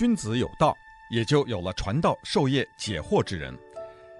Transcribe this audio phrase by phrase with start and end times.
[0.00, 0.74] 君子有道，
[1.10, 3.54] 也就有了传道授业解惑之人。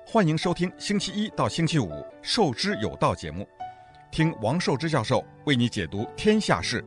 [0.04, 1.86] 欢迎收听星期一到星期五
[2.20, 3.48] 《授之有道》节目，
[4.10, 6.84] 听王寿之教授为你解读天下事。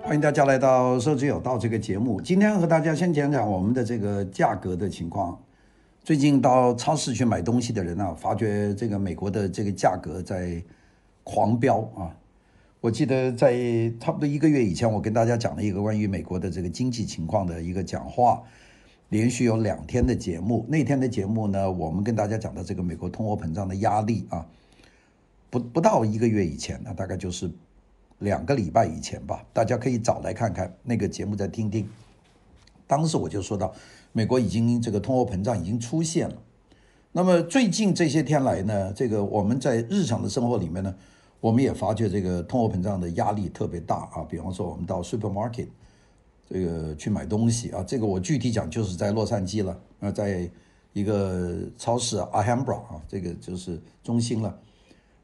[0.00, 2.20] 欢迎大家来到《授之有道》这个节目。
[2.20, 5.36] 今天和大家先讲讲我们的这个价格的情况。
[6.04, 10.62] 最近到超市去买东西的人啊，发觉这个美国的这个价格在
[11.24, 12.14] 狂飙啊！
[12.80, 13.52] 我记得在
[13.98, 18.40] 差不多一个月以前，我跟大家讲了一个关于美国的这个经济情况的一个讲话，
[19.08, 20.64] 连续有两天的节目。
[20.68, 24.46] 那天的节目呢，我们跟大家讲的这个美国通货膨胀的压力啊，
[25.50, 27.50] 不不到一个月以前，那大概就是
[28.20, 29.44] 两个礼拜以前吧。
[29.52, 31.88] 大家可以找来看看那个节目，再听听。
[32.86, 33.74] 当时我就说到，
[34.12, 36.36] 美国已经这个通货膨胀已经出现了。
[37.10, 40.94] 那么最近这些天来呢，这个我们在日常的生活里面呢，
[41.40, 44.24] 我们也发觉这个通货膨胀的压力特别大啊。
[44.28, 45.68] 比方说，我们到 supermarket
[46.48, 50.50] 这个去买东西啊，这个我具体讲就是在洛杉矶了啊，在
[50.92, 54.58] 一个超市 Alhambra 啊，这个就是中心了。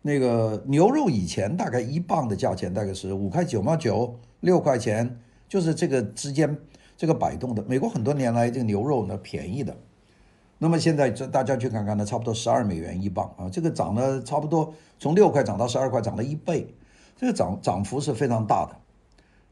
[0.03, 5.19] 那个牛肉以前大概一磅的价钱大概是五块九毛九，六块钱，
[5.49, 6.57] 就是这个之间。
[6.97, 9.77] 这个摆动的，美国很多年来这个牛肉呢便宜的，
[10.59, 16.67] 那么现在这大家去看看呢，差不多十二美元一磅啊，这个涨了差不多从六块涨到十二块，涨了一倍，
[17.17, 18.77] 这个涨涨幅是非常大的。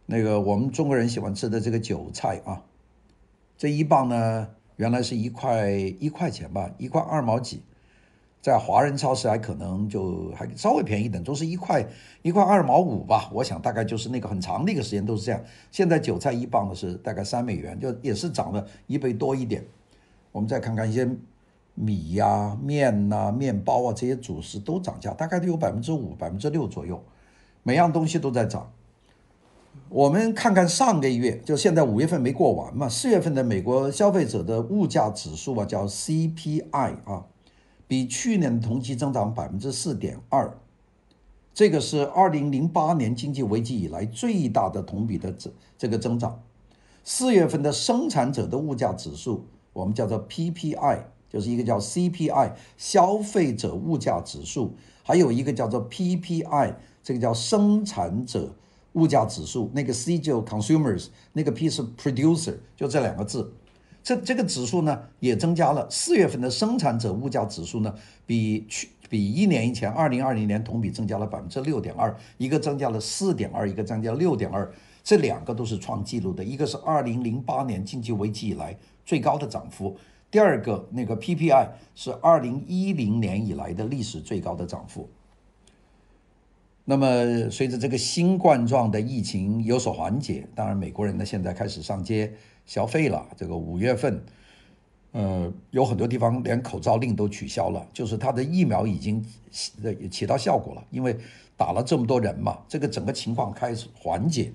[0.07, 2.63] 那个我们中国人喜欢吃的这个韭菜啊，
[3.59, 7.63] 这一磅呢原来是一块一块钱吧，一块二毛几。
[8.41, 11.87] 在华人超市还可能就还稍微便宜一点，都是一块
[12.23, 13.31] 一块二毛五吧。
[13.33, 15.41] 我想大概就是那个很长的一个时间都是这样。
[15.71, 19.65] 现在韭菜一磅呢是大概三美元，就也是涨了一倍多一点。
[20.33, 21.09] 我们再看看一些
[21.75, 27.03] 米呀、面呐、面包啊这些主食都涨价，大概都有百分之五、百分之六左右，
[27.63, 28.73] 每样东西都在涨。
[29.89, 37.27] 我们看看上个月，就现在五月份没过完嘛，四月份的美国消费者的物价指数啊，叫 CPI 啊。
[37.89, 40.57] 比去年同期增长百分之四点二，
[41.53, 46.43] 这个是二零零八年经济危机以来最大的同比的这这个增长。
[47.05, 50.99] 四月份的生产者的物价指数，我们叫做 PPI，
[51.31, 58.55] 就是一个叫 CPI 消费者物价指数，还有一个叫做 PPI，这个叫生产者
[58.93, 59.71] 物价指数。
[59.73, 63.55] 那个 C 就 consumers，那个 P 是 producer，就这两个字。
[64.03, 67.95] 这这个指数呢也增加了，四月份的生产者物价指数呢
[68.27, 74.69] 比去比一年以前二零二零年同比增加了百分之六点二，一个增加了四点二，一个增加六点二，
[75.05, 79.97] 这两个都是创纪录的，一个是二零零八年经济危机以来最高的涨幅，
[80.31, 85.09] 第二个那个 PPI 是二零一零年以来的历史最高的涨幅。
[86.85, 92.33] 那么随着这个新冠状的疫情有所缓解，当然美国人呢现在开始上街。
[92.65, 94.25] 消费了，这个五月份，
[95.11, 99.21] 呃，有很多地方连口罩令都取消了，就是他的疫苗已经
[99.51, 101.19] 起起到效果了，因为
[101.57, 104.53] 打了这么多人嘛，这个整个情况开始缓解。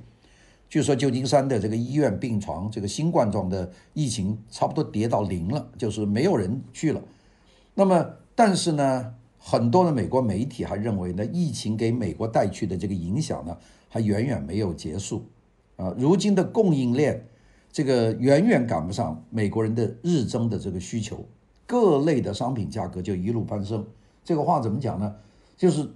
[0.69, 7.01] 据说旧金山的这个医院病床，这个新冠状的疫情差不多跌到零了，就是没有人去了。
[7.73, 8.05] 那么，
[8.35, 13.57] 但是呢，很多的美国媒体还认为呢，疫情给美国带去的这个影响呢，
[13.87, 15.25] 还远远没有结束
[15.75, 17.25] 啊，如今的供应链。
[17.69, 21.23] 这个远远赶不上美国人的日增的这个需求，
[21.67, 23.85] 各类的商品价格就一路攀升。
[24.23, 25.13] 这个话怎么讲呢？
[25.55, 25.87] 就是，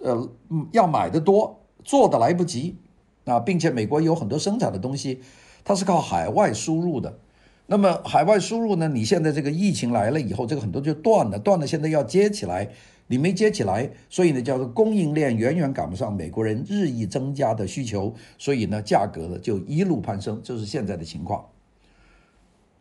[0.00, 0.30] 呃，
[0.70, 2.76] 要买的多，做的来不及
[3.24, 5.20] 啊，并且美国有很多生产的东西，
[5.64, 7.18] 它是靠海外输入的。
[7.66, 8.88] 那么海外输入呢？
[8.88, 12.70] 你现在这个疫情来了以后，这个很多就断了，断了，现在要接起来。
[13.08, 21.44] 你没接起来，所以呢，叫做供应链远远赶不上美国人日益增加的需求，所以呢，价格呢就一路攀升，这是现在的情况。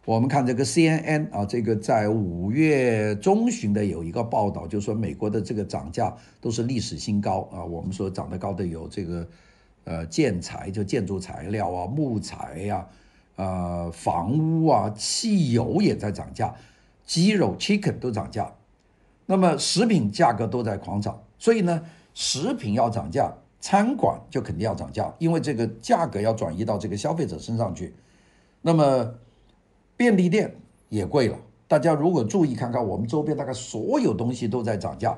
[0.05, 7.65] 我们看这个 CNN 啊，这个在五月中旬的有一个报道，就是说美国的这个涨价都是历史新高啊。
[7.65, 9.27] 我们说涨得高的有这个
[9.83, 12.87] 呃建材，就建筑材料啊、木材呀、
[13.35, 16.53] 啊、呃房屋啊、汽油也在涨价，
[17.05, 18.53] 鸡肉 chicken 都涨价。
[19.25, 21.81] 那么食品价格都在狂涨，所以呢，
[22.13, 27.95] 食品要涨价，餐馆就肯定要涨价，因为这个价格要转移到这个消费者身上去。
[28.61, 29.13] 那么
[29.95, 30.53] 便利店
[30.89, 31.37] 也贵了，
[31.67, 35.17] 大家如果注意看看，我们周边大概所有东西都在涨价。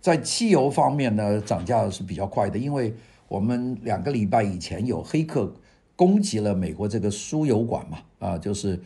[0.00, 2.94] 在汽油方面呢，涨价是比较快的，因为
[3.30, 5.54] 我们两个礼拜以前有黑客
[5.94, 8.78] 攻击了美国这个输油管嘛，啊，就是。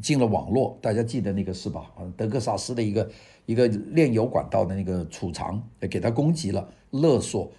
[0.00, 1.92] 进了网络，大家记得那个是吧？
[2.16, 3.10] 德克萨斯的一个
[3.44, 7.52] 一个炼油管道的那个储藏，给他攻击了，勒索，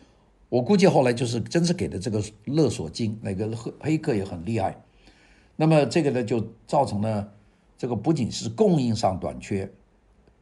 [0.49, 4.83] 我估计后来就是真是给的这个勒索金，那个黑黑客也很厉害。
[5.57, 7.31] 那么这个呢，就造成了
[7.77, 9.71] 这个不仅是供应上短缺，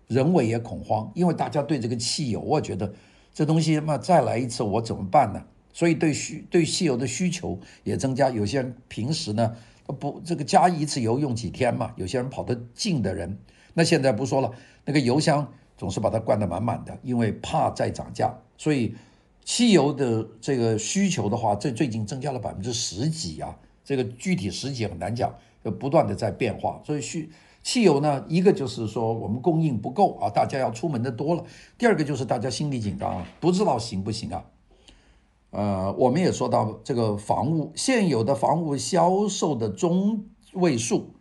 [0.07, 2.93] 人为也恐慌，因为大家对这个汽油，我觉得
[3.33, 5.43] 这东西嘛再来一次我怎么办呢？
[5.75, 8.29] 所以对需对汽油的需求也增加。
[8.29, 9.55] 有些人平时呢
[9.99, 13.37] 不这个加一次油用几天嘛，有些人跑得近的人，
[13.73, 14.49] 那现在不说了，
[14.85, 18.95] 那个油箱总是把它灌得满满的，因为怕再涨价，所以。
[19.47, 25.31] 汽油的这个需求的话，这最近增加了百分之十几啊，这个具体十几很难讲，
[25.63, 26.81] 就不断的在变化。
[26.83, 27.29] 所以需
[27.61, 31.43] 汽油呢，一个就是说我们供应不够啊，大家要出门的多了；
[31.77, 34.43] 第二个就是大家心里紧张啊，不知道行不行啊。
[35.55, 41.15] 呃，我们也说到这个房屋现有的房屋销售的中位数，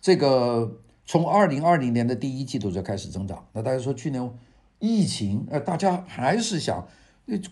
[0.00, 3.44] 这个从二零二零年的第一季度就开始增长。
[3.52, 4.30] 那大家说去年
[4.78, 6.86] 疫情，呃，大家还是想。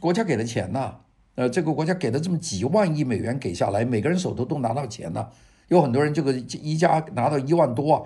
[0.01, 0.97] 国家给的钱呐，
[1.37, 5.29] 呃，这个国家给了这么几万亿美元给下来，每个人手头都拿到钱呐，
[5.69, 8.03] 有很多人这个一家拿到一万多啊。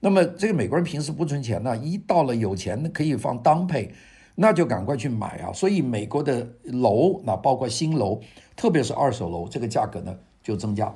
[0.00, 3.94] 那么这个美国人平时不存钱呢，一到了有钱可以放当配
[4.36, 5.52] 那就赶快去买啊。
[5.52, 8.20] 所以美国的楼，那包括新楼，
[8.54, 10.94] 特别是二手楼，这个价格呢就增加，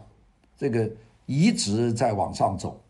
[0.56, 0.88] 这个
[1.26, 2.80] 一直在往上走。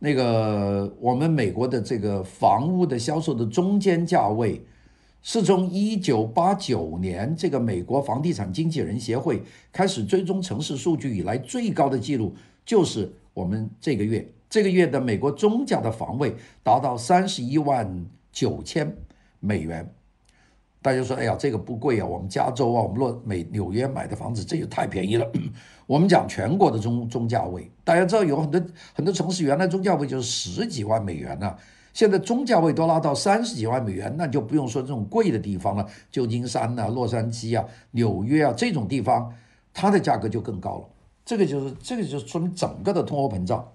[0.00, 4.60] 那个我们美国的这个房屋的销售的中间价位。
[5.26, 9.42] 是从一九八九年这个美国房地产经纪人协会
[9.72, 18.94] 开始追踪城市数据以来最高的记录，就是我们这个月这个月的美国中价的房位达到三十一万九千
[19.44, 19.94] 美元。
[20.80, 25.26] 大家说，哎呀，这个不贵啊，我们加州啊，我们洛美纽约买的房子这也太便宜了。
[25.86, 28.62] 我们讲全国的中中价位，大家知道有很多
[28.92, 31.56] 很多城市原来中价位就是十几万美元呢、
[31.94, 39.32] 现在中价位都拉到三十几万美元，那就不用说这种贵的地方了，旧金山呐、洛杉矶啊、纽约啊这种地方，
[39.72, 40.88] 它的价格就更高了。
[41.24, 43.66] 这个就是这个就是说明整个的通货膨胀，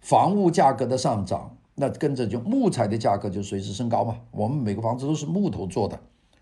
[0.00, 4.20] 房屋价格的上涨，那跟着就木材的价格就随之升高嘛。
[4.30, 5.98] 我们每个房子都是木头做的，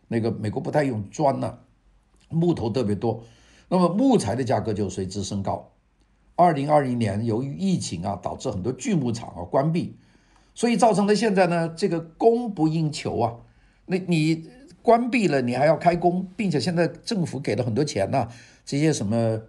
[0.09, 1.59] 那个美国不太用砖呢，
[2.29, 3.23] 木头特别多，
[3.69, 5.71] 那么木材的价格就随之升高。
[6.37, 9.97] 二零二零年由于疫情啊，导致很多锯木厂啊关闭。
[10.55, 13.37] 所以造成了现在呢，这个供不应求啊。
[13.87, 14.47] 那你
[14.83, 18.29] 关闭了，你还要开工，并且现在政府给了很多钱呐、
[18.65, 19.41] 这些什么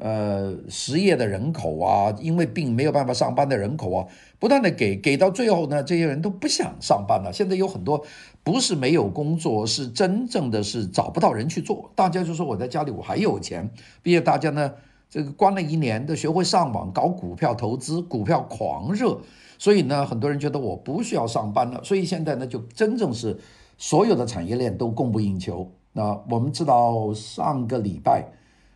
[0.00, 4.06] 呃失业的人口啊，因为病没有办法上班的人口啊，
[4.38, 7.32] 不断的给，给到最后呢，这些人都不想上班了。
[7.32, 8.02] 现在有很多
[8.42, 11.90] 不是没有工作，是真正的是找不到人去做。
[11.94, 13.70] 大家就说我在家里我还有钱，
[14.02, 14.72] 毕竟大家呢
[15.08, 19.20] 这个关了一年，都学会上网搞股票投资，股票狂热。
[19.58, 23.38] 所以呢，很多人觉得我不需要上班了，所以现在呢，就真正是
[23.76, 25.70] 所有的产业链都供不应求。
[25.92, 28.24] 那我们知道，上个礼拜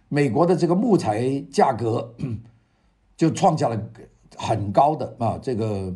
[0.09, 2.15] 美国的这个木材价格
[3.17, 3.91] 就创下了
[4.37, 5.95] 很高的啊，这个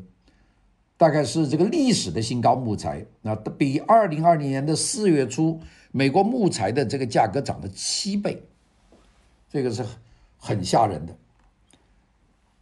[0.96, 2.56] 大概是这个历史的新高。
[2.56, 5.60] 木材那比二零二零年的四月初
[5.92, 8.42] 美国木材的这个价格涨了七倍，
[9.48, 9.84] 这个是
[10.36, 11.16] 很吓人的。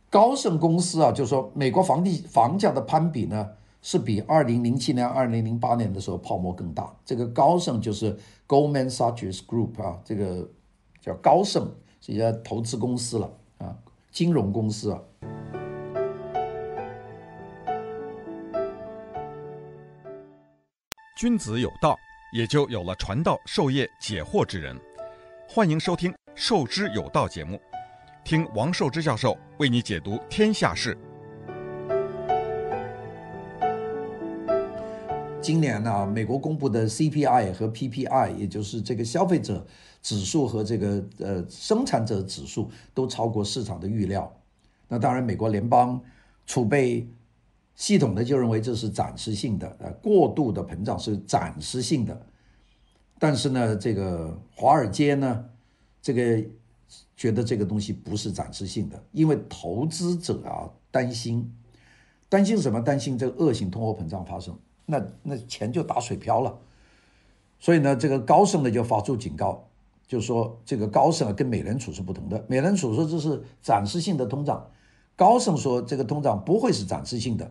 [0.09, 3.51] 高盛公司啊，就说美国房地房价的攀比呢，
[3.83, 6.95] 是比二零零七年、二零零八年的时候泡沫更大。
[7.05, 8.17] 这个高盛就是
[8.49, 10.49] Goldman Sachs Group 啊，这个
[11.07, 13.73] 叫高盛，是一家投资公司了啊，
[14.11, 15.01] 金融公司啊。
[21.17, 21.97] 君子有道，
[22.33, 24.77] 也就有了传道授业解惑之人。
[25.49, 27.61] 欢迎收听《授之有道》节目。
[28.25, 30.99] 听王寿之教授为你解读天下事。
[35.47, 39.65] 今年呢，美国公布的 CPI 和 PPI，也就是这个消费者
[40.03, 44.37] 指数和这个呃生产者指数，都超过市场的预料。
[44.89, 46.03] 那当然，美国联邦
[46.47, 47.09] 储备
[47.77, 52.21] 系统的就认为这是暂时性的，呃，过度的膨胀是暂时性的。
[53.17, 55.45] 但是呢，这个华尔街呢，
[56.03, 56.45] 这个。
[57.17, 61.51] 觉得这个东西不是暂时性的，因为投资者啊担心，
[62.29, 62.79] 担心什么？
[62.81, 66.59] 担心这个恶性通货膨胀发生，那那钱就打水漂了。
[67.59, 69.69] 所以呢，这个高盛呢就发出警告，
[70.07, 72.45] 就说这个高盛啊跟美联储是不同的。
[72.49, 74.71] 美联储说这是暂时性的通胀，
[75.17, 77.51] 高盛说这个通胀不会是暂时性的，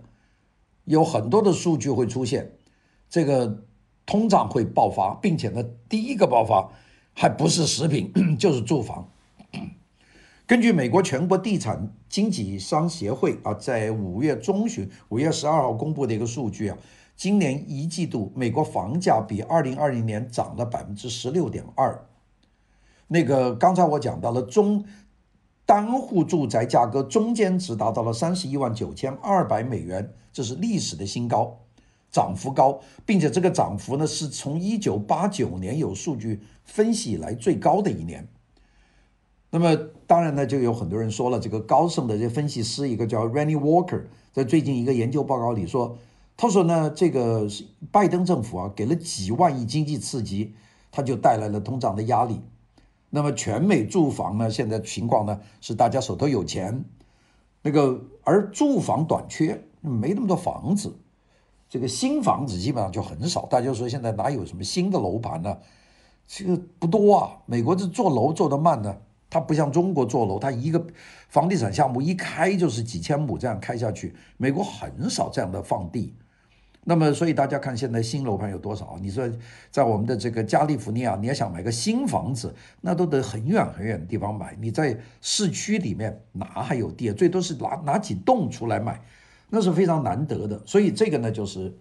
[0.85, 2.51] 有很多的数据会出现，
[3.09, 3.63] 这个
[4.05, 6.71] 通胀会爆发，并且呢第一个爆发
[7.13, 9.09] 还不是食品， 就是住房。
[10.47, 16.77] 根据美国全国地产经纪商协会啊，在五月中旬，五月十二号公布的一个数据啊，
[17.15, 22.05] 今年一季度美国房价比二零二零年涨了百分之十六点二。
[23.07, 24.83] 那个刚才我讲到了中
[25.65, 31.59] 单户住宅价格中间值达到了三十一万九千二百美元，这是历史的新高，
[32.11, 38.27] 涨幅高，并且这个涨幅呢是从一九八九年有数据分析以来最高的一年。
[39.51, 44.03] 那么当然呢，就有很多人说了，这个高盛的这分析师一个叫 Randy Walker，
[44.33, 45.97] 在最近一个研究报告里说，
[46.37, 47.47] 他说呢，这个
[47.91, 50.53] 拜登政府啊给了几万亿经济刺激，
[50.91, 52.41] 他就带来了通胀的压力。
[53.09, 56.83] 那么全美住房呢，现在情况呢是大家手头有钱，
[57.61, 60.93] 那个而住房短缺，没那么多房子，
[61.69, 63.45] 这个新房子基本上就很少。
[63.45, 65.57] 大家说现在哪有什么新的楼盘呢？
[66.27, 67.37] 这个不多啊。
[67.45, 68.97] 美国这做楼做得慢呢，
[69.29, 70.85] 它不像中国做楼，它一个
[71.29, 76.13] 房地产项目一开就是几千亩这样开下去，美国很少这样的放地。
[76.87, 78.95] 那么，所以大家看现在新楼盘有多少？
[79.01, 79.27] 你说，
[79.71, 84.55] 在我们的这个加利福尼亚，你要想买个新房子，那都得很远很远的地方买。
[84.61, 87.11] 你在市区里面哪还有地？
[87.11, 89.01] 最多是拿拿几栋出来买，
[89.49, 90.61] 那是非常难得的。
[90.63, 91.75] 所以这个呢，就是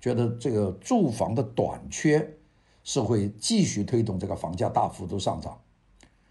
[0.00, 2.26] 觉得这个住房的短缺
[2.82, 5.54] 是会继续推动这个房价大幅度上涨。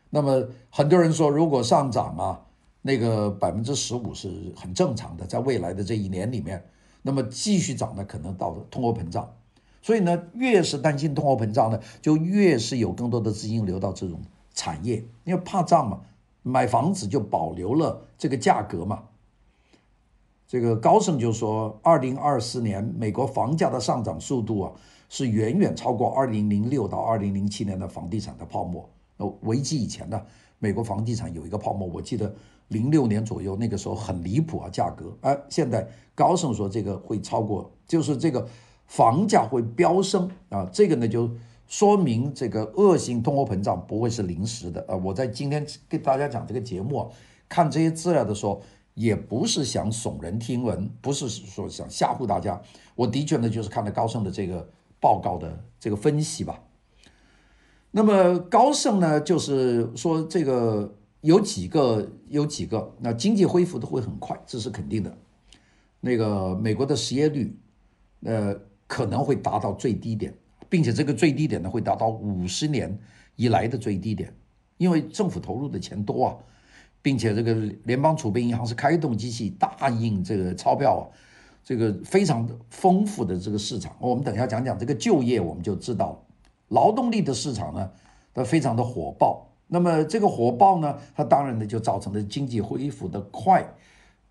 [0.10, 2.42] 那么很多人说，如果上涨啊，
[2.82, 6.60] 那个百分之十五是很正常的，在未来的这一年里面。
[7.08, 9.32] 那么继续涨呢，可能到通货膨胀，
[9.80, 14.20] 所以呢，越是担心通货膨胀呢，就越是有更多的资金流到这种
[14.56, 16.02] 产业，因为怕涨嘛，
[16.42, 19.04] 买房子就保留了这个价格嘛。
[20.48, 24.72] 这个高盛就说，二零二四年美国房价的上涨速度啊，
[25.08, 28.90] 是远远超过二零零六到二零零七年的房地产的泡沫。
[29.18, 30.20] 那危机以前呢，
[30.66, 32.34] 美国房地产有一个泡沫，我记得。
[32.70, 35.16] 零六年左右，那个时候很离谱啊，价格。
[35.22, 38.48] 哎，现在高盛说这个会超过，就是这个
[38.88, 40.68] 房价会飙升啊。
[40.74, 41.30] 这个呢，就
[41.68, 44.96] 说明这个恶性通货膨胀不会是临时的啊。
[44.96, 47.08] 我在今天给大家讲这个节目啊，
[47.48, 48.60] 看这些资料的时候，
[48.96, 52.60] 也不是想耸人听闻，不是说想吓唬大家。
[52.96, 54.68] 我的确呢，就是看了高盛的这个
[55.00, 56.60] 报告的这个分析吧。
[57.96, 60.94] 那么高盛呢，就是说这个。
[61.22, 65.18] 有几个，有几个，那经济恢复都会很快，这是肯定的。
[66.00, 67.58] 那个美国的失业率，
[68.22, 70.32] 呃，可能会达到最低点，
[70.70, 72.96] 并且这个最低点呢，会达到五十年
[73.38, 74.32] 以来的最低点，
[74.78, 76.38] 因为政府投入的钱多啊，
[77.02, 81.04] 并且这个联邦储备银行是开动机器大印这个钞票啊，
[81.64, 83.96] 这个非常丰富的这个市场。
[84.00, 86.24] 我们等一下讲讲这个就业，我们就知道
[86.76, 87.90] 劳动力的市场呢，
[88.34, 89.48] 它非常的火爆。
[89.68, 93.66] 那么这个火爆呢，它当然呢就造成了经济恢复的快，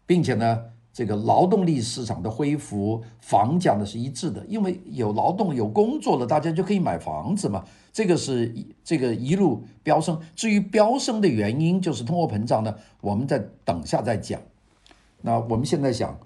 [0.07, 7.65] 并且呢，这个劳动力市场的恢复，房价呢是一致的，因为有劳动有工作了，大家就可以买房子嘛。
[7.93, 10.21] 这个是这个一路飙升。
[10.37, 14.41] 至于飙升的原因，就是通货膨胀呢，我们再等下再讲。
[15.23, 16.17] 那我们现在想，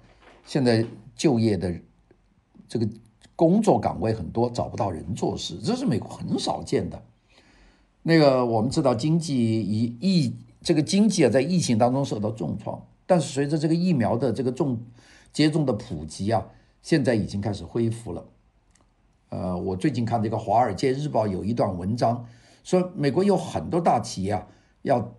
[0.45, 0.85] 现在
[1.15, 1.73] 就业的
[2.67, 2.87] 这个
[3.39, 7.01] 工作岗位很多，找不到人做事，这是美国很少见的。
[8.03, 14.77] 那个我们知道，经济以疫这个经济啊，在疫情当中受到重创，但是随着这个疫苗的这个重
[15.31, 16.45] 接种的普及啊，
[16.81, 18.25] 现在已经开始恢复了。
[19.29, 22.25] 呃，我最近看这个《华尔街日报》有一段文章，
[22.65, 24.45] 说美国有很多大企业啊，
[24.81, 25.15] 要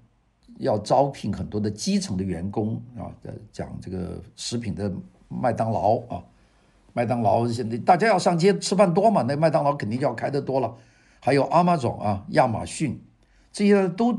[0.59, 3.09] 要招聘很多的基层的员工啊，
[3.51, 4.93] 讲这个食品的
[5.29, 6.23] 麦当劳啊，
[6.93, 10.77] 麦当劳现在大家要上街吃饭多嘛，那麦当劳肯定就要开得多了。
[11.21, 13.01] 还有 Amazon 啊，亚马逊，
[13.53, 14.17] 这些都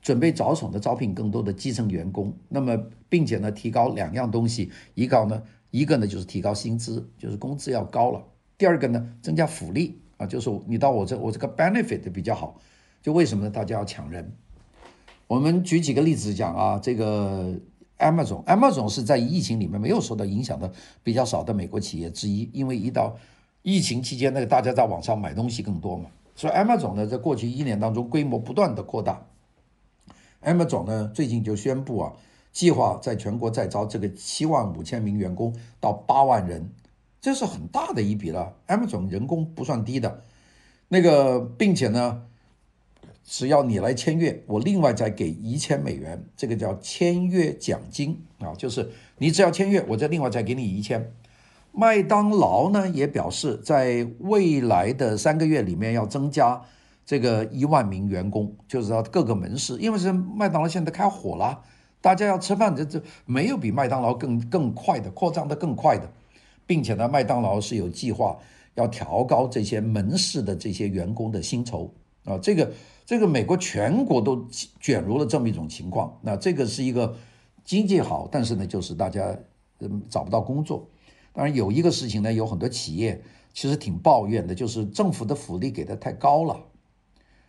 [0.00, 2.36] 准备着手的招聘更多的基层员工。
[2.48, 2.76] 那么，
[3.08, 8.22] 并且呢，提高两样东西，一个呢，一个呢就是提高薪资，就是工资要高了。
[8.58, 12.58] 第二个呢，增加福利啊，就是你到我这，我这个 benefit 比较好。
[13.00, 13.50] 就为什么呢？
[13.50, 14.32] 大家要抢人。
[15.26, 17.54] 我们举几个例子讲啊，这个
[17.98, 20.72] Amazon，Amazon 是在疫情里面没有受到影响的
[21.02, 23.16] 比较少的美国企业之一，因为一到
[23.62, 26.10] 疫情期间，那个大家在网上买东西更多嘛。
[26.34, 29.26] 所以，Amazon 呢，在过去一年当中规模不断的扩大。
[30.42, 32.12] Amazon 呢，最近就宣布啊，
[32.50, 36.70] 计划在全国再招这个七万五千名员工到八万人，
[37.20, 38.56] 这是很大的一笔了。
[38.66, 40.22] Amazon 人工不算低的，
[40.88, 42.24] 那个，并且呢，
[43.24, 51.12] 只要你来签约，我另外再给一千美元，这个叫签约奖金啊，就是你只要签约，我再另外再给你一千。
[51.70, 56.60] 麦当劳呢也表示，在未来的三个月里面要增加
[57.06, 61.62] 这个一万名员工，就是到各个门市，因为是麦当劳现在开火了，
[62.02, 66.06] 大家要吃饭，这这没有比麦当劳更更快的扩张的更快的，
[66.66, 68.36] 并且呢，麦当劳是有计划
[68.74, 71.90] 要调高这些门市的这些员工的薪酬
[72.24, 72.72] 啊，这个
[73.04, 74.46] 这个美国全国都
[74.80, 76.18] 卷入了这么一种情况。
[76.22, 77.16] 那这个是一个
[77.64, 79.36] 经济好，但是呢，就是大家
[79.80, 80.88] 嗯找不到工作。
[81.32, 86.66] 当然有一个事情呢，有很多企业其实挺抱怨的，就是政府的福利给的太高了。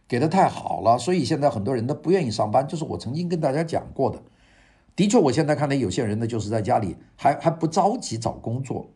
[0.06, 2.68] 给的太好了，所以现在很多人都不愿意上班。
[2.68, 4.22] 就是我曾经跟大家讲过的，
[4.96, 8.90] 的确，我现在看到有些人呢，就是在家里还还不着急找工作。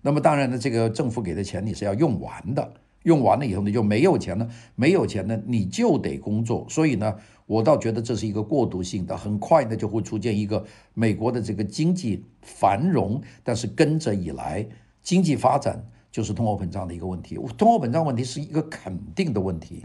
[0.00, 2.72] 那么当然呢，这个政府给的钱你是要用完的，
[3.04, 6.66] 用完了以后呢就没有钱了，没有钱呢你就得工作。
[6.68, 7.14] 所以呢，
[7.46, 14.66] 我倒觉得这是一个过渡性的，很快呢就会出现一个美国的这个经济繁荣，但是跟着以来
[15.02, 17.36] 经济发展就是通货膨胀的一个问题。
[17.58, 19.84] 通货膨胀问题是一个肯定的问题。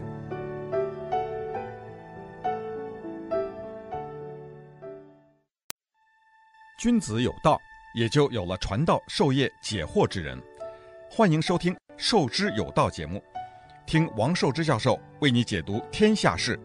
[6.78, 7.60] 君子有道，
[7.94, 10.40] 也就有了传道授业解惑之人。
[11.10, 13.22] 欢迎收听《受之有道》节目，
[13.84, 16.58] 听王受之教授为你解读天下事。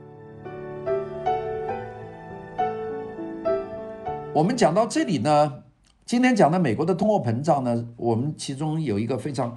[4.34, 5.64] 我们讲到这里呢，
[6.06, 9.54] 今天讲的美国的通货膨胀呢，我们其中有一个非常，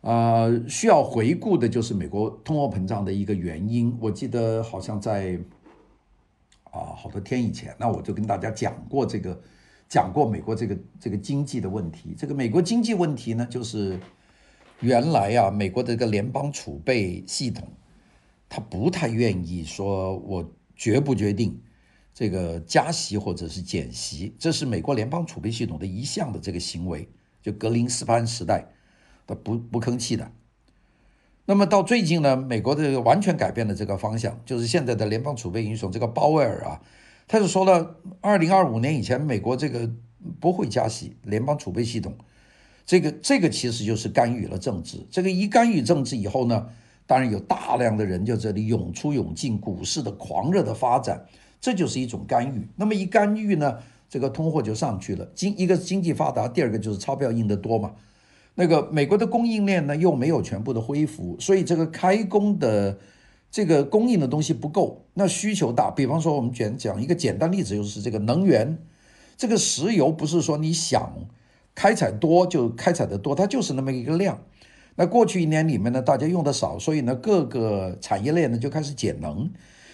[0.00, 3.94] 呃，需要回顾的，就是美国通货膨胀的一个原因。
[4.00, 5.38] 我记得好像在。
[6.70, 9.40] 啊，好多天以前，那我就跟大家讲过这个，
[9.88, 12.14] 讲过美国这个这个经济的问题。
[12.16, 13.98] 这个美国经济问题呢，就是
[14.80, 17.68] 原来啊，美国的这个联邦储备系统，
[18.48, 21.60] 他不太愿意说，我决不决定
[22.12, 27.08] 这个加息或者是减息，这是美国联邦储备系统的一项的这个行为，
[27.42, 28.66] 就格林斯潘时代，
[29.26, 30.30] 他不不吭气的。
[31.46, 36.80] 那么到最近呢，美国这个完全改变了这个方向，就是现在的联邦储备银行这个鲍威尔啊，
[37.26, 39.90] 他就说了，二零二五年以前美国这个
[40.40, 42.14] 不会加息，联邦储备系统，
[42.84, 44.98] 这个这个其实就是干预了政治。
[45.10, 46.66] 这个一干预政治以后呢，
[47.06, 51.24] 当然有大量的人就这里涌出涌进，股市的狂热的发展，
[51.60, 52.68] 这就是一种干预。
[52.76, 53.78] 那么一干预呢，
[54.08, 55.26] 这个通货就上去了。
[55.34, 57.92] 经一个是经济发达，第二个就是钞票印得多嘛。
[58.54, 62.98] 那个美国的供应链呢，又没有全部的恢复，所以这个开工的
[63.54, 65.88] 这个供应的东西不够，那需求大。
[65.88, 68.78] 比方说，我们讲讲一个简单例子，就是这个能源，
[69.36, 71.14] 这个石油不是说你想
[71.72, 74.40] 开采多就开采的多，它就是那么一个量。
[74.96, 79.48] 那过去一年里面呢，大家用的少，所以呢，各个产业链呢就开始减能。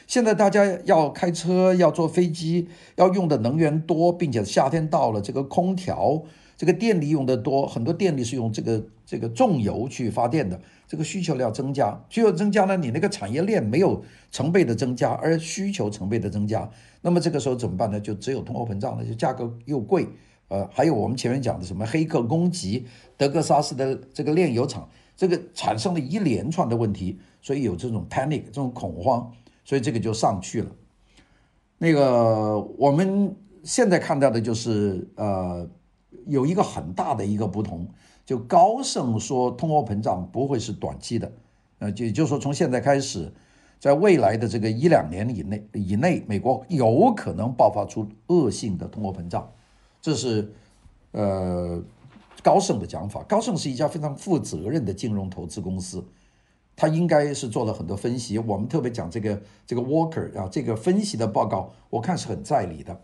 [0.06, 6.22] 现在大家要开车、要坐飞机，要用的能源多，并且夏天到了，这个空调。
[6.56, 16.70] 这个电力用的多，很多电力是用这个这个重油去发电的，这个需求量增加，需求增加呢，你那个产业链没有成倍的增加，而需求成倍的增加，
[17.02, 17.98] 那么这个时候怎么办呢？
[17.98, 20.06] 就只有通货膨胀了，就价格又贵，
[20.46, 29.28] 呃，还有我们前面讲的什么黑客攻击，德克萨斯的这个炼油厂，这个产生了一连串的问题，所以有这种 panic 这种恐慌，
[29.64, 30.70] 所以这个就上去了。
[31.78, 35.68] 那个我们现在看到的就是呃。
[36.26, 37.88] 有一个很大的一个不同，
[38.30, 41.32] 就高盛说通货膨胀不会是短期的，
[41.80, 43.28] 呃，也就是说从现在开始，
[43.80, 49.50] 在未来的这个一两年以内以内，美国有可能爆发出恶性的通货膨胀，
[50.00, 50.48] 这是
[51.10, 51.82] 呃
[52.40, 53.20] 高盛的讲法。
[53.24, 56.04] 高盛是一家非常负责任的金融投资公司，
[56.76, 58.38] 他应该是做了很多分析。
[58.38, 63.00] 我们特别讲这个这个 Walker 啊，这个分析的报告，我看是很在理的。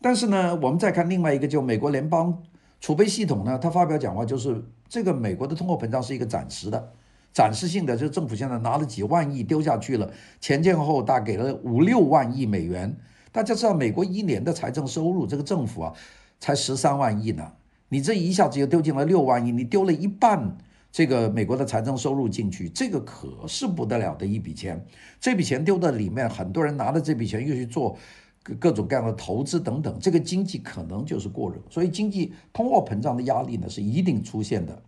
[0.00, 2.40] 但是呢，我们再看另外一个，就美国联邦。
[2.80, 6.92] 储备系统呢，他发表讲话就是这个美国的通货膨胀是一个暂时的、
[7.32, 12.96] 暂时性的，就政府现在拿了几万亿丢下去了，前前后后大给了五六万亿美元。
[13.30, 15.92] 大家知道美国一年的财政收入，这个政府啊
[16.40, 17.52] 才十三万亿呢，
[17.90, 20.56] 你这一下子又丢进了六万亿，你丢了一半
[20.90, 24.84] 这个美国的财政收入进去，这个可是不得了的一笔钱。
[25.20, 27.96] 这笔钱丢到里面，很多人拿着这笔钱又去做。
[28.42, 34.82] 各各种各样的投资等等，这个经济可能就是过热，所以经济通货膨胀的压力呢是一定出现的。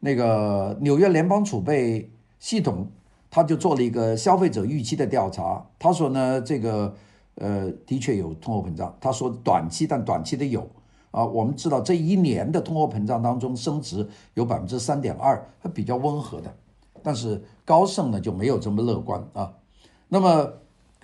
[0.00, 2.86] 那个纽约联邦储备系统，
[3.30, 6.94] 他就做了一个消费者预期的调查，他说呢，这个
[7.34, 10.66] 呃的确有通货膨胀，他说短期，但短期的有
[11.10, 11.24] 啊。
[11.26, 16.54] 我们知道这一年的通货膨胀当中升值有百分之三点二，它比较温和的，
[17.02, 19.52] 但是高盛呢就没有这么乐观啊。
[20.08, 20.52] 那么。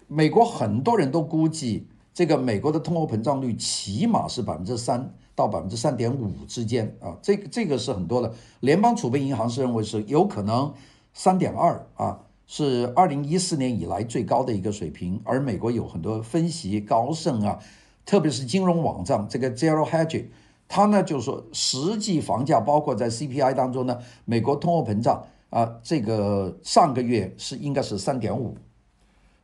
[0.09, 8.33] 美国很多人都估计，这个美国的通货膨胀率起码是百分之三到百分之三点五之间啊，这个这个是很多的。
[8.61, 10.73] 联邦储备银行是认为是有可能
[11.13, 15.21] 三点二啊，是二零一四年以来最高的一个水平。
[15.25, 17.59] 而美国有很多分析，高盛啊，
[18.07, 20.25] 特别是金融网站这个 Zero Hedge
[20.67, 28.57] 他呢就是说，实际房价包括在 CPI 当中呢，美国通货膨胀啊，这个上个月是应该是三点五，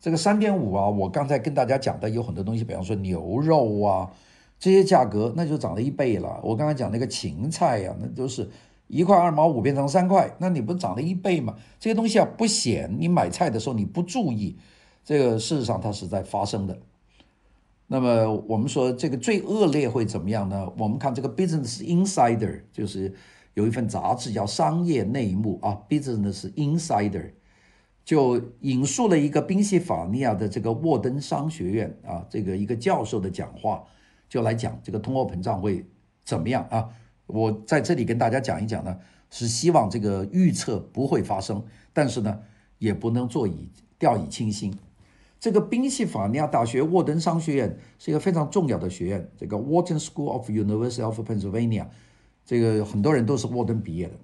[0.05, 4.13] 这个三点五啊，我刚才跟大家讲的有很多东西，比方说牛肉啊
[4.59, 6.39] 这些价格，那就涨了一倍了。
[6.43, 8.47] 我刚才讲那个芹菜呀、啊，那都是
[8.87, 11.55] 一块二毛五变成三块，那你不涨了一倍吗？
[11.81, 14.59] 这些东西啊不显，你买菜的时候你不注意，
[15.03, 16.79] 这个事实上它是在发生的。
[17.87, 20.71] 那么我们说这个最恶劣会怎么样呢？
[20.77, 23.15] 我们看这个 Business Insider，就是
[23.55, 27.31] 有一份杂志叫《商业内幕》啊，Business Insider
[28.05, 33.83] 就引述了一个宾夕法尼亚的这个沃登商学院啊，这个一个教授的讲话，
[34.29, 35.87] 就来讲这个通货膨胀会
[36.25, 36.91] 怎么样啊？
[37.27, 38.99] 我在这里跟大家讲一讲呢，
[39.31, 41.65] 是希望这个预测不会发生，
[41.95, 42.41] 但是呢，
[42.79, 44.77] 也不能坐以掉以轻心。
[45.41, 49.31] 这个宾夕法尼亚大学沃登商学院是一个非常重要的学院。
[49.39, 51.87] 这个 Wharton School of University of Pennsylvania，
[52.45, 54.15] 这个很多人都是沃登毕业的。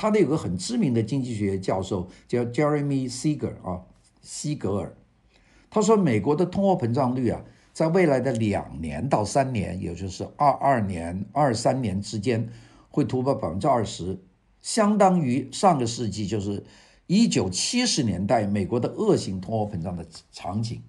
[0.00, 3.82] 他那有个很知名的经济学教授叫 Jeremy Singer 啊，
[4.22, 4.96] 西格尔。
[5.68, 12.48] 他说，美国的通货膨胀率啊，在未来的两年到三年，也就是二二年、二三年之间，
[12.88, 14.18] 会突破百分之二十，
[14.62, 16.64] 相当于上个世纪就是。
[17.06, 20.80] 一九七十年代美国的恶性通货膨胀的场景，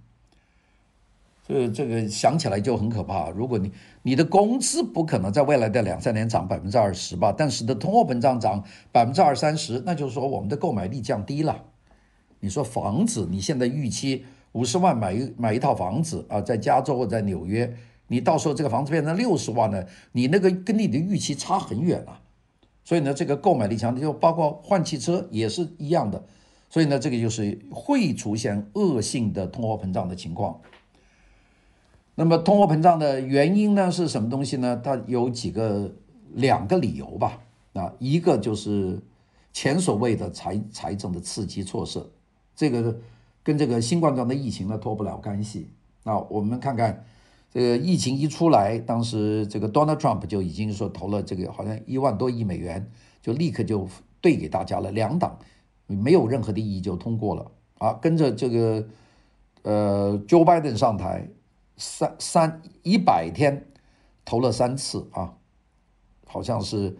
[1.52, 3.30] 这这个想起来就很可怕。
[3.32, 3.70] 如果你
[4.04, 11.62] 你的工资不可能在未来的两三年涨百分之二十吧，但是的通货膨胀涨百分之二三十，那就是说我们的购买力降低了。
[12.40, 17.76] 你说房子，你现在预期五十万买一买一套房子啊，在加州或在纽约，
[18.08, 19.84] 你到时候这个房子变成六十万呢，
[20.14, 22.22] 你那个跟你的预期差很远啊。
[22.86, 26.24] 所以呢，这个购买力强，就包括换汽车也是一样的。
[26.70, 30.60] 所以呢，这个就是会出现恶性的通货膨胀的情况。
[32.22, 34.80] 那么，通货膨胀的原因呢是什么东西呢？
[34.84, 35.92] 它有几个
[36.34, 37.42] 两个理由吧。
[37.74, 39.02] 啊，一个就是
[39.52, 42.00] 前所未的财财政的刺激措施，
[42.56, 42.96] 这个
[43.42, 45.72] 跟这个新冠状的疫情呢脱不了干系。
[46.04, 47.04] 啊，我们看看。
[47.50, 52.88] 这个疫情一出来，当时这个 Donald Trump 就已经说投了这个好像一万多亿美元，
[53.24, 53.90] 就立刻就
[54.22, 55.40] 兑给大家了，两党
[55.88, 57.94] 没有任何的异议就通过了啊。
[58.00, 58.86] 跟着这个
[59.64, 61.28] 呃 Joe Biden 上台
[61.82, 63.66] 三三一百天
[64.24, 65.34] 投了三次啊，
[66.28, 66.96] 好像是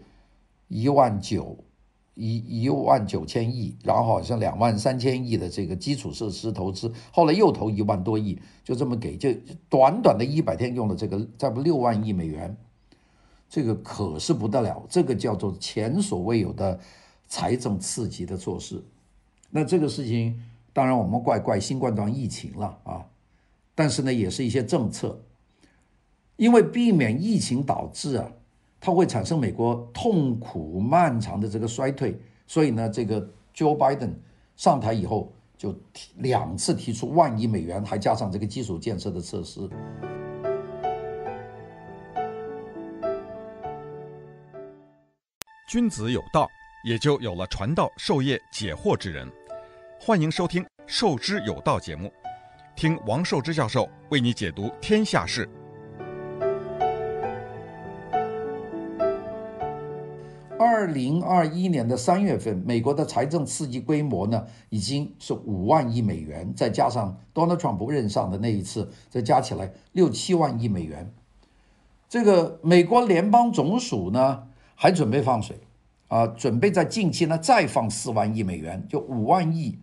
[0.66, 1.56] 一万九。
[2.14, 9.32] 一一万九千亿，然后好像两万三千亿的这个基础设施投资，后来又投一万多亿，就这么给，就
[9.70, 12.54] 短短的一百天用了这个，再不六万亿美元，
[13.48, 16.78] 这个可是不得了，这个叫做前所未有的
[17.28, 18.84] 财政刺激的措施。
[19.48, 20.38] 那这个事情
[20.74, 23.06] 当然我们怪怪新冠状疫情了啊，
[23.74, 25.20] 但是呢，也是一些政策，
[26.36, 28.30] 因为避免疫情导致啊。
[28.84, 33.20] 它会产生美国痛苦漫长的这个衰退，所以呢，这个
[33.54, 34.10] Joe Biden
[34.56, 35.72] 上台以后就
[36.16, 39.70] 两次提出万亿美元，还加上这个基础建设的设施。
[45.68, 46.48] 君子有道，
[46.84, 49.30] 也就有了传道授业解惑之人。
[50.00, 52.12] 欢迎收听《授之有道》节目，
[52.74, 55.48] 听王寿之教授为你解读天下事。
[60.58, 71.12] 二零二一年的三月份，美国的财政刺激规模呢，已经是五万亿美元，再加上 Donald Trump 任上的那一次，再加起来六七万亿美元。
[72.08, 75.56] 这个美国联邦总署呢，还准备放水
[76.08, 79.78] 啊，准备在近期呢再放四万亿美元，就五万亿。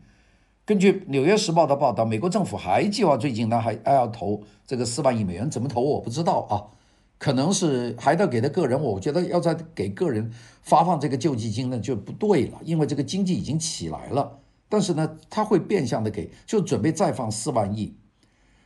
[0.70, 6.78] 根据《纽约时报》的报道，美国政府还计划最近呢还还要投这个四万亿美元，怎么投我不知道啊。
[7.18, 14.38] 可能是还得给他个人，我觉得要再给个人发放这个救济金呢就不对了，因为这个经济已经起来了。
[14.70, 17.96] 但是呢，他会变相的给，就准备再放四万亿。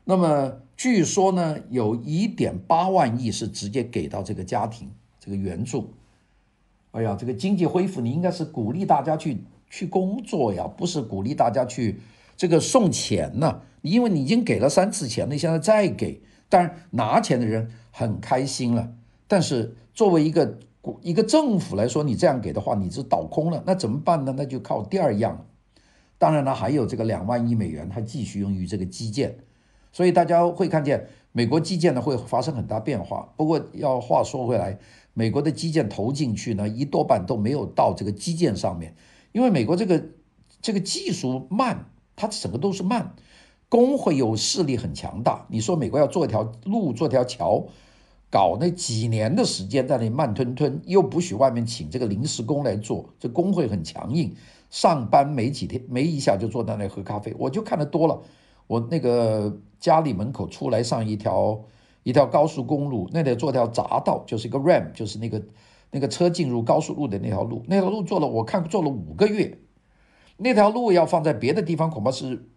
[0.04, 5.94] 那么据说呢，有一点八万亿是直接给到这个家庭这个援助。
[6.92, 12.00] 哎呀，这个经济恢复，你应该是鼓励大家去去工作呀，不是鼓励大家去
[12.38, 13.62] 这个送钱呢。
[13.82, 16.22] 因为你已经给了三次钱了，你现在再给。
[16.48, 18.94] 当然，拿钱的人很开心了，
[19.28, 20.60] 但是作为一个
[21.02, 24.36] 一个政府来说，你这样给的话，你是倒空了，那怎么办呢？
[24.38, 25.48] 那就靠第二样。
[26.20, 29.40] 当然了，还有这个两万亿美元，它继续用于这个基建，
[29.92, 33.34] 所以大家会看见美国基建呢会发生很大变化。
[33.36, 34.78] 不过要话说回来，
[35.16, 38.96] 美国的基建投进去呢，一多半都没有到这个基建上面，
[39.34, 40.02] 因为美国这个
[40.62, 43.14] 这个技术慢，它整个都是慢。
[43.68, 47.66] 工会有势力很强大，你说美国要做一条路、做条桥，
[48.30, 54.36] 搞那几年的时间在那里慢吞吞，又不许外面请这个临时工来做，这工会很强硬，
[54.70, 58.22] 上班没几天没一下就坐在那里喝咖啡，我就看得多了。
[58.68, 61.60] 我那个家里门口出来上一条
[62.04, 65.42] 一条高速公路，那得做条匝道，就是一个 ram，就是那个
[65.94, 69.60] 那个车进入高速路的那条路，那条路做了，我看做了五个月，
[70.38, 72.50] 那条路要放在别的地方恐怕是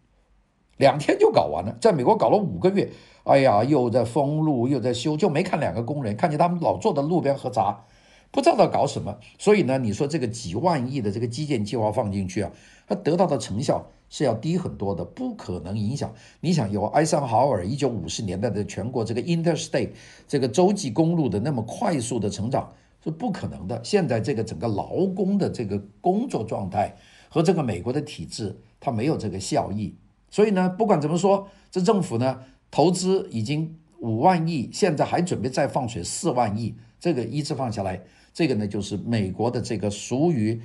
[0.78, 2.90] 两天就搞完了，在美国搞了五个月，
[3.24, 7.84] 哎呀，又在封路又在修，就没看两个工人，看见他们老坐在路边喝茶，
[8.30, 9.18] 不知道在搞什么。
[9.38, 12.50] 所以呢，你说这个几万亿的这个基建计划放进去啊，
[12.88, 13.86] 它得到的成效。
[14.08, 16.14] 是要低很多的，不可能影响。
[16.38, 19.90] 你想有艾森豪威尔一九五十年代的全国这个 interstate
[20.28, 22.72] 这个洲际公路的那么快速的成长
[23.06, 23.80] 是不可能的。
[23.82, 26.94] 现在这个整个劳工的这个工作状态
[27.30, 29.96] 和这个美国的体制，它没有这个效益。
[30.28, 32.40] 所以呢，不管怎么说，这政府呢
[32.70, 38.02] 投资已经五万亿，现在还准备再放水四万亿，这个一直放下来，
[38.34, 40.60] 这个呢就是美国的这个属于。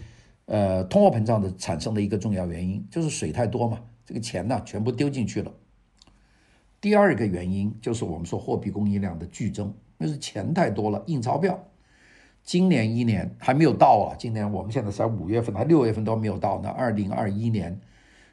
[0.47, 5.49] 呃，通货膨胀的产生的一个重要原因就是水太多嘛，这个钱呢全部丢进去了。
[6.81, 11.63] 第二个原因就是我们说货币供应量的剧增，那是钱太多了，印钞票。
[12.43, 16.69] 今年一年还没有到啊，今年我们现在才五月份，还六月份都没有到呢。
[16.69, 17.79] 二零二一年，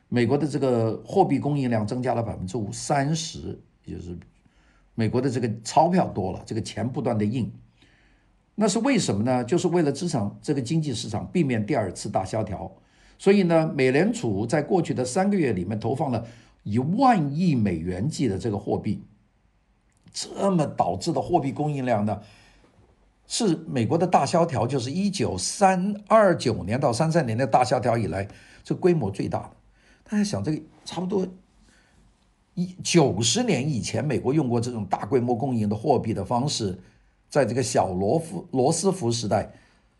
[0.09, 4.19] 美国的这个货币供应量增加了百分之五三十，也就是
[4.95, 7.53] 美国的这个钞票多了，这个钱不断的印。
[8.55, 9.45] 那是为什么呢？
[9.45, 12.73] 就是为了支撑这个经济市场，避免第二次大萧条。
[13.19, 16.27] 所以呢，美联储在过去的三个月里面投放了
[16.65, 19.05] 一万亿美元计的这个货币，
[20.13, 22.21] 这么导致的货币供应量呢，
[23.29, 28.27] 是美国的大萧条，就是一九三二九年到三三年的大萧条以来，
[28.65, 29.51] 这规模最大的。
[30.11, 31.27] 大家想，这个差不多
[32.55, 36.77] 一九十年以前，美国用过这种大规模供应的货币的方式。
[37.29, 39.53] 在这个小罗夫罗斯福时代，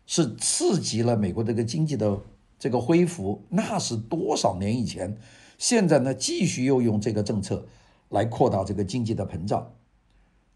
[0.07, 2.19] 是刺激了美国这个经济的
[2.57, 5.15] 这个恢复，那是多少年以前？
[5.59, 7.67] 现在呢，继续又用这个政策
[8.09, 9.71] 来扩大这个经济的膨胀。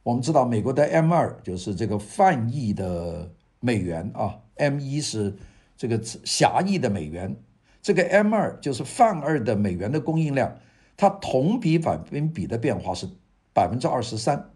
[0.04, 5.34] 我们知道，美国的 M 二就是这个泛义的美元啊，M 一是
[5.78, 7.36] 这个狭义的美元，
[7.82, 10.58] 这个 M 二就是泛二的美元的供应量，
[10.98, 13.08] 它同比百分比的变化是
[13.54, 14.50] 百分之二十三。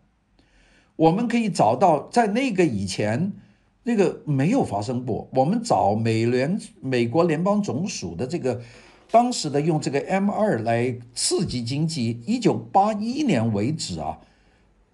[0.98, 3.32] 我们可以找到，在那个以前，
[3.84, 5.30] 那个没有发生过。
[5.32, 8.60] 我们找美联美国联邦总署的这个
[9.10, 14.20] 当时的用这个 M 二来刺激经济，一九八一年为止啊，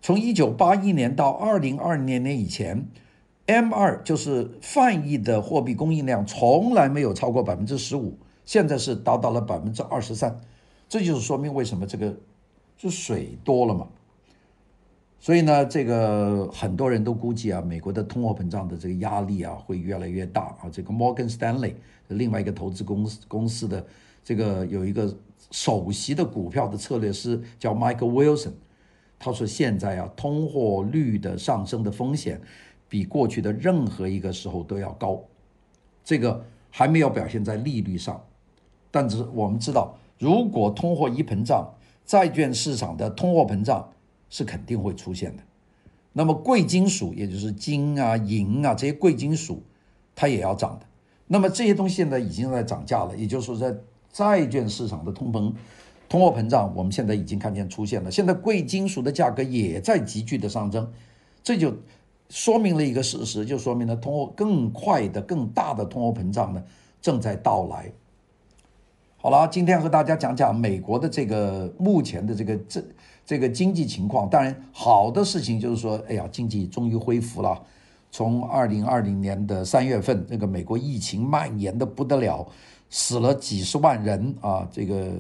[0.04, 2.86] 从一九八一年到二零二零年以前
[3.46, 10.42] ，M 二就是泛义的货币供应量从来没有超过百分之十五，现在是达到了百分之二十三，
[10.90, 12.14] 这就是说明为什么这个
[12.78, 13.88] 就水多了嘛。
[15.22, 20.70] 所以呢，这个很多人都估计啊，美国的通货膨胀的这个压力啊会越来越大啊。
[20.70, 21.76] 这个 Morgan Stanley
[22.10, 23.86] 另外一个投资公司公司的
[24.22, 25.16] 这个有一个
[25.50, 28.52] 首席的股票的策略师叫 Michael Wilson，
[29.24, 32.42] 他说现在啊，通货率的上升的风险
[32.90, 35.22] 比过去的任何一个时候都要高。
[36.04, 38.22] 这个还没有表现在利率上，
[38.92, 41.74] 但是我们知道，如果通货一膨胀，
[42.06, 43.90] 债券市场的通货膨胀。
[44.36, 45.44] 是肯定会出现的。
[46.12, 49.62] 那么贵金属，也就是金啊、银啊这些贵金属，
[50.16, 50.86] 它也要涨的。
[51.28, 53.78] 那么这些东西现在已经在涨价了，也就是说，在
[54.12, 55.54] 债券市场的通膨、
[56.10, 58.12] 通货膨胀，我们现在已经看见出现了。
[58.12, 60.92] 现在贵金属的价格也在急剧的上升，
[61.44, 61.74] 这就
[62.30, 66.64] 说明了一个事实，就说明了通货更快的、更大的通货膨胀呢
[67.02, 67.92] 正在到来。
[69.18, 72.84] 好了，今天和大家讲讲美国的这个目前的这个这。
[73.26, 77.58] 这个经济情况，当然好的事情就是说，哎呀，经济终于恢复了。
[78.12, 82.46] 从二零二零年的三月份，这个美国疫情蔓延的不得了，
[82.90, 85.14] 死了几十万人啊，这个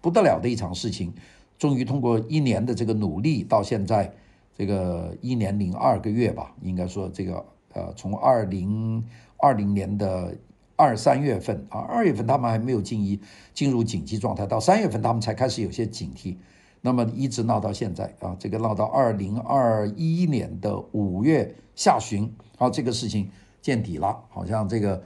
[0.00, 1.12] 不得了的一场事情，
[1.58, 4.12] 终于通过一年的这个努力，到现在
[4.56, 9.04] 这个一年零二个月吧，应该说这个呃，从二零
[9.36, 10.36] 二零年的
[10.76, 13.20] 二三月份啊，二月份他们还没有进一
[13.52, 16.36] 进入紧急状态，到三月份他们才开始有些警惕。
[16.82, 25.02] 那么一直闹到现在啊，这个闹到二零二一年的五月下旬，啊，这个事情见底了，好像这个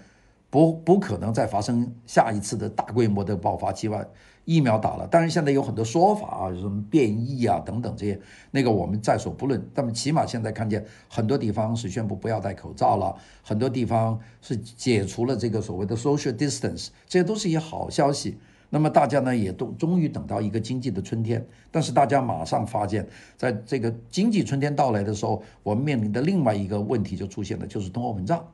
[0.50, 4.04] 不不可能再发生下一次的大规模的爆发期吧？
[4.44, 9.62] 疫苗打了，当然现在有很多说法啊，什么变异啊等等这些，那个我们在所不论。
[9.72, 18.36] 但起码现在看见很多地方是宣布不要戴口罩了，很多地方是解除了这个所谓的 social distance，这些都是一些好消息。
[18.70, 28.44] 那么大家呢也都终于等到一个经济的春天，但是大家马上发现，在这个经济春天到来的时候，我们面临的另外一个问题就出现了，就是通货膨胀。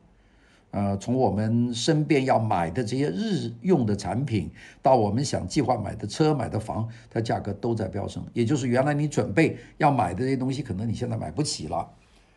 [0.71, 8.25] 呃，从我们身边要买的这些日用的产品，到我们想计划买的车、买的房，它价格都在飙升。
[8.33, 11.89] 也就是原来你准备要买的这些东西，可能你现在买不起了，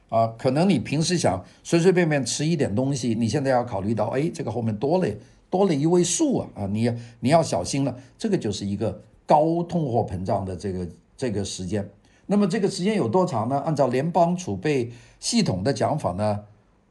[0.09, 5.07] 啊、可能你平时想随随便便吃一点东西，你现在要考虑到，哎，这个后面多了。
[5.49, 6.65] 多了一位数啊啊！
[6.65, 11.87] 你你要小心了，这个就是一个高通货膨胀的这个这个时间。
[12.25, 13.59] 那么这个时间有多长呢？
[13.59, 16.39] 按照联邦储备系统的讲法呢，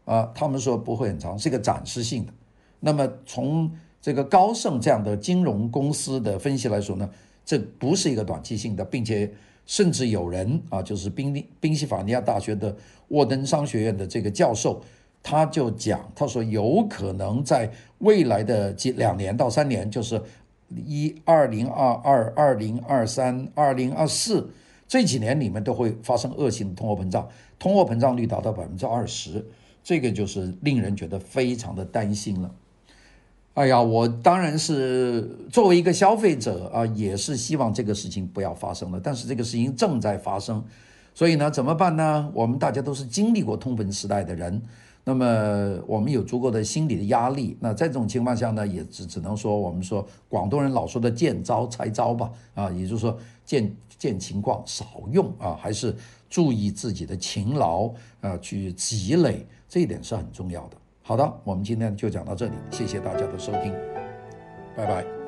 [0.05, 2.33] 啊，他们说不会很长，是一个暂时性的。
[2.81, 7.09] 那么从这个高盛这样的金融公司的分析来说呢，
[7.45, 9.33] 这不是一个短期性的，并且
[9.65, 12.77] 甚至有人啊，就是宾宾夕法尼亚大学的
[13.09, 14.83] 沃登商学院的这个教授。
[15.25, 20.21] 他就讲，他说有可能在未来的几两年到三年，就是
[20.85, 24.51] 一二零二二、二零二三、二零二四
[24.89, 29.47] 这几年里面都会发生恶性的通货膨胀，通货膨胀率达到百分之二十，
[29.83, 32.55] 这个就是令人觉得非常的担心了。
[33.55, 40.65] 哎呀，我当然是作为一个消费者啊，也是希望这个事情不要发生了，但是这个事情正在发生，
[41.15, 42.31] 所以呢，怎么办呢？
[42.35, 44.63] 我们大家都是经历过通膨时代的人。
[45.05, 55.95] 那么我们有足够的心理的压力，那在这种情况下呢，也只只能说我们说广东人老说的见招拆招吧，啊，也就是说见见情况少用啊，还是
[56.31, 60.77] 注意自己的勤劳啊，去积累，这一点是很重要的。
[61.01, 63.73] 好的，我们今天就讲到这里，谢谢大家的收听，
[64.77, 65.22] 拜拜。